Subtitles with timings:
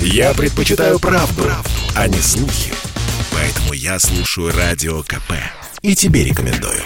[0.00, 2.72] Я предпочитаю правду, правду, а не слухи.
[3.32, 5.32] Поэтому я слушаю Радио КП.
[5.82, 6.82] И тебе рекомендую.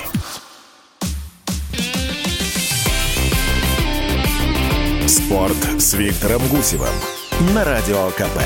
[5.07, 6.95] Спорт с Виктором Гусевым
[7.55, 8.41] на Радио КП.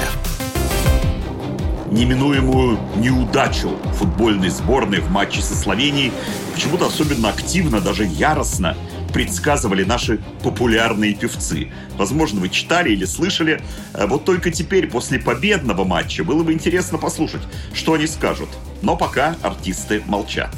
[1.91, 6.13] Неминуемую неудачу футбольной сборной в матче со Словенией
[6.53, 8.77] почему-то особенно активно, даже яростно
[9.15, 11.69] предсказывали наши популярные певцы.
[11.97, 13.63] Возможно, вы читали или слышали.
[13.95, 18.49] А вот только теперь, после победного матча, было бы интересно послушать, что они скажут.
[18.83, 20.51] Но пока артисты молчат.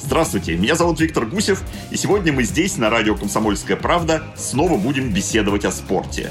[0.00, 5.12] Здравствуйте, меня зовут Виктор Гусев, и сегодня мы здесь, на радио «Комсомольская правда», снова будем
[5.12, 6.30] беседовать о спорте.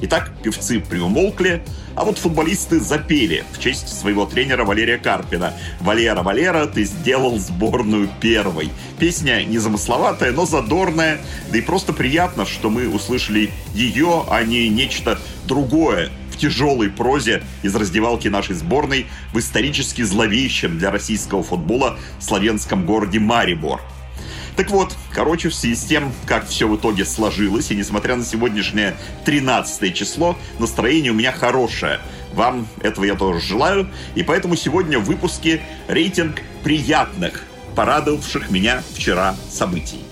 [0.00, 1.62] Итак, певцы приумолкли,
[1.96, 5.54] а вот футболисты запели в честь своего тренера Валерия Карпина.
[5.80, 8.70] «Валера, Валера, ты сделал сборную первой».
[9.00, 11.18] Песня незамысловатая, но задорная,
[11.50, 17.42] да и просто приятно, что мы услышали ее, а не нечто другое в тяжелой прозе
[17.62, 23.80] из раздевалки нашей сборной в исторически зловещем для российского футбола славянском городе Марибор–
[24.58, 28.24] так вот, короче, в связи с тем, как все в итоге сложилось, и несмотря на
[28.24, 32.00] сегодняшнее 13 число, настроение у меня хорошее.
[32.34, 33.88] Вам этого я тоже желаю.
[34.16, 37.44] И поэтому сегодня в выпуске рейтинг приятных,
[37.76, 40.02] порадовавших меня вчера событий.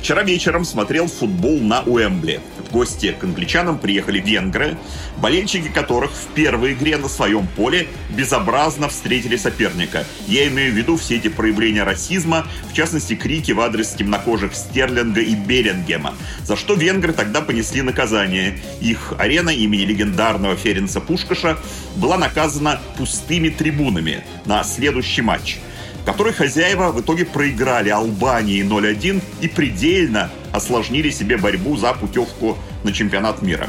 [0.00, 2.40] Вчера вечером смотрел футбол на Уэмбли.
[2.66, 4.78] В гости к англичанам приехали венгры,
[5.18, 10.06] болельщики которых в первой игре на своем поле безобразно встретили соперника.
[10.26, 15.20] Я имею в виду все эти проявления расизма, в частности крики в адрес темнокожих Стерлинга
[15.20, 18.58] и Берингема, за что венгры тогда понесли наказание.
[18.80, 21.58] Их арена имени легендарного Ференца Пушкаша
[21.96, 25.58] была наказана пустыми трибунами на следующий матч–
[26.04, 32.92] который хозяева в итоге проиграли Албании 0-1 и предельно осложнили себе борьбу за путевку на
[32.92, 33.68] чемпионат мира.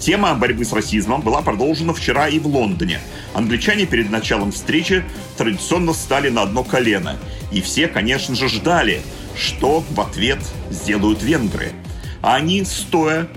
[0.00, 2.98] Тема борьбы с расизмом была продолжена вчера и в Лондоне.
[3.34, 5.04] Англичане перед началом встречи
[5.36, 7.16] традиционно стали на одно колено.
[7.52, 9.00] И все, конечно же, ждали,
[9.36, 11.70] что в ответ сделают венгры.
[12.20, 13.28] А они, стоя,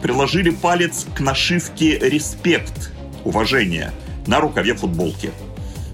[0.00, 2.92] приложили палец к нашивке «Респект»—
[3.24, 3.92] «Уважение»
[4.26, 5.30] на рукаве футболки.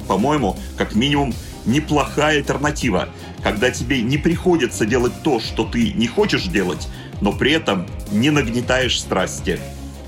[0.06, 1.34] По-моему, как минимум
[1.66, 3.08] неплохая альтернатива,
[3.42, 6.88] когда тебе не приходится делать то, что ты не хочешь делать,
[7.20, 9.58] но при этом не нагнетаешь страсти.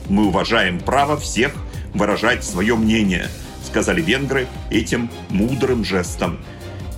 [0.08, 1.54] Мы уважаем право всех
[1.94, 3.28] выражать свое мнение,
[3.64, 6.38] сказали венгры этим мудрым жестом.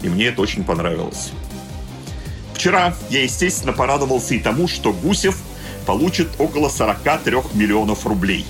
[0.03, 1.33] И мне это очень понравилось.
[2.55, 5.37] Вчера я, естественно, порадовался и тому, что Гусев
[5.87, 8.47] получит около 43 миллионов рублей.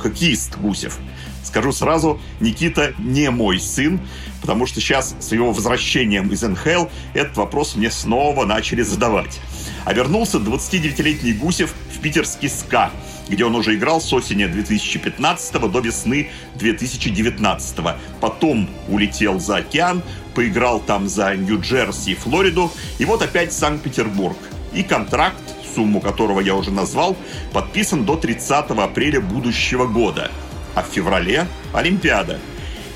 [0.00, 0.98] Хоккеист Гусев–
[1.50, 4.00] Скажу сразу, Никита не мой сын,
[4.40, 9.40] потому что сейчас с его возвращением из НХЛ этот вопрос мне снова начали задавать.
[9.84, 12.92] А вернулся 29-летний Гусев в питерский СКА,
[13.28, 17.76] где он уже играл с осени 2015 до весны 2019.
[18.20, 20.02] Потом улетел за океан,
[20.34, 24.36] поиграл там за Нью-Джерси и Флориду, и вот опять Санкт-Петербург.
[24.72, 25.42] И контракт,
[25.74, 27.16] сумму которого я уже назвал,
[27.52, 30.30] подписан до 30 апреля будущего года–
[30.74, 32.38] а в феврале Олимпиада.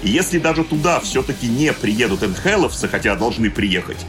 [0.02, 4.04] И если даже туда все-таки не приедут НХЛовцы, хотя должны приехать,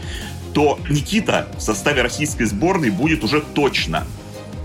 [0.53, 4.05] то Никита в составе российской сборной будет уже точно.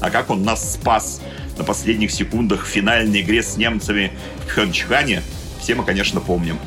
[0.00, 1.20] А как он нас спас
[1.58, 4.12] на последних секундах в финальной игре с немцами
[4.42, 5.22] в Пхенчхане,
[5.60, 6.58] все мы, конечно, помним.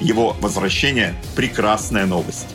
[0.00, 2.48] Его возвращение– прекрасная новость.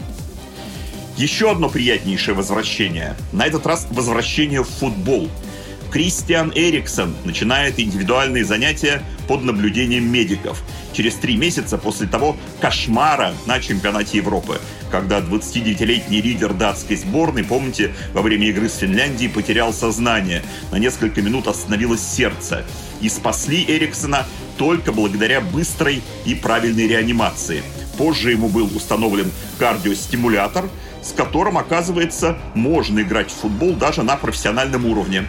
[1.17, 3.15] Еще одно приятнейшее возвращение.
[3.31, 5.29] На этот раз возвращение в футбол–
[5.91, 10.61] Кристиан Эриксон начинает индивидуальные занятия под наблюдением медиков.
[10.93, 14.59] Через три месяца после того кошмара на чемпионате Европы,
[14.91, 21.21] когда 29-летний лидер датской сборной, помните, во время игры с Финляндией потерял сознание, на несколько
[21.21, 22.65] минут остановилось сердце.
[23.01, 24.25] И спасли Эриксона
[24.57, 27.63] только благодаря быстрой и правильной реанимации.
[27.97, 30.69] Позже ему был установлен кардиостимулятор,
[31.01, 35.25] с которым, оказывается, можно играть в футбол даже на профессиональном уровне.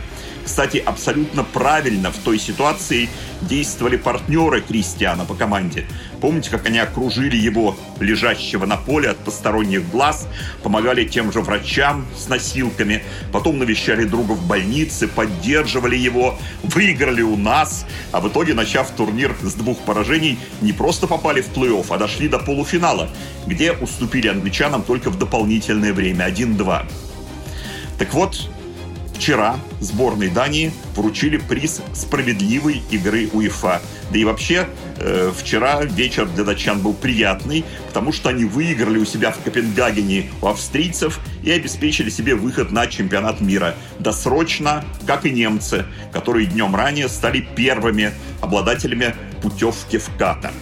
[0.48, 3.10] Кстати, абсолютно правильно в той ситуации
[3.42, 5.84] действовали партнеры Кристиана по команде.
[6.22, 10.26] Помните, как они окружили его, лежащего на поле от посторонних глаз,
[10.62, 17.36] помогали тем же врачам с носилками, потом навещали друга в больнице, поддерживали его, выиграли у
[17.36, 21.98] нас, а в итоге, начав турнир с двух поражений, не просто попали в плей-офф, а
[21.98, 23.10] дошли до полуфинала,
[23.46, 26.86] где уступили англичанам только в дополнительное время 1-2.
[27.98, 28.48] Так вот,
[29.18, 33.82] Вчера сборной Дании вручили приз справедливой игры УЕФА.
[34.12, 34.68] Да и вообще,
[34.98, 40.30] э, вчера вечер для датчан был приятный, потому что они выиграли у себя в Копенгагене
[40.40, 43.74] у австрийцев и обеспечили себе выход на чемпионат мира.
[43.98, 50.52] Досрочно, как и немцы, которые днем ранее стали первыми обладателями путевки в Катар.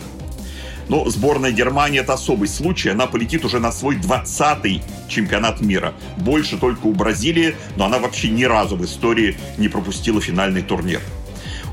[0.89, 2.91] Но сборная Германии это особый случай.
[2.91, 5.95] Она полетит уже на свой 20-й чемпионат мира.
[6.17, 11.01] Больше только у Бразилии, но она вообще ни разу в истории не пропустила финальный турнир.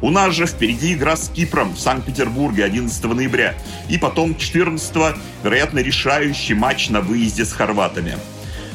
[0.02, 3.56] У нас же впереди игра с Кипром в Санкт-Петербурге 11 ноября.
[3.90, 8.18] И потом 14 вероятно, решающий матч на выезде с хорватами.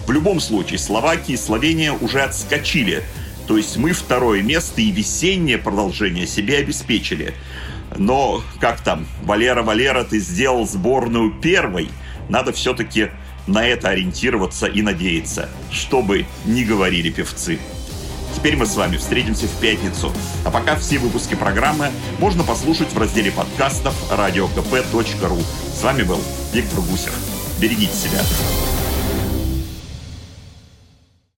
[0.06, 3.02] В любом случае, Словакия и Словения уже отскочили.
[3.46, 7.34] То есть мы второе место и весеннее продолжение себе обеспечили.
[7.96, 11.90] Но как там, Валера, Валера, ты сделал сборную первой.
[12.28, 13.10] Надо все-таки
[13.46, 17.58] на это ориентироваться и надеяться, чтобы не говорили певцы.
[18.34, 20.12] Теперь мы с вами встретимся в пятницу.
[20.44, 25.42] А пока все выпуски программы можно послушать в разделе подкастов radiokp.ru.
[25.74, 26.20] С вами был
[26.52, 27.14] Виктор Гусев.
[27.58, 28.20] Берегите себя.